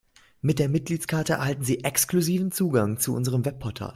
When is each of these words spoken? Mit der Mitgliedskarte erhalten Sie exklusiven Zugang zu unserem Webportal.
Mit 0.41 0.57
der 0.57 0.67
Mitgliedskarte 0.67 1.33
erhalten 1.33 1.63
Sie 1.63 1.83
exklusiven 1.83 2.51
Zugang 2.51 2.97
zu 2.97 3.13
unserem 3.13 3.45
Webportal. 3.45 3.89